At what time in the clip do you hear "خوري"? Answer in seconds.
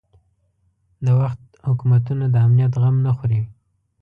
3.17-3.41